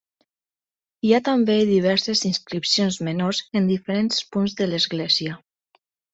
Hi 1.07 1.11
ha 1.13 1.19
també 1.27 1.57
diverses 1.71 2.23
inscripcions 2.31 2.97
menors 3.09 3.43
en 3.61 3.69
diferents 3.75 4.27
punts 4.37 4.57
de 4.63 4.71
l'església. 4.73 5.37